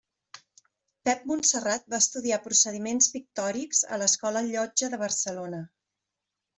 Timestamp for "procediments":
2.47-3.13